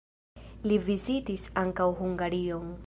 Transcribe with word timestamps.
Li 0.71 0.79
vizitis 0.87 1.47
ankaŭ 1.65 1.91
Hungarion. 2.03 2.79